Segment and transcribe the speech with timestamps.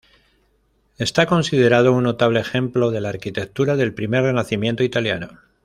[0.97, 5.27] Está considerado un notable ejemplo de la arquitectura del primer renacimiento italiano.